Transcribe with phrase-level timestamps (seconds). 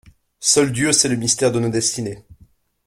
[0.39, 2.25] Seul Dieu sait le mystère de nos destinées.